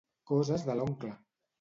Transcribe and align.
Coses 0.31 0.65
de 0.71 0.79
l'oncle! 0.81 1.15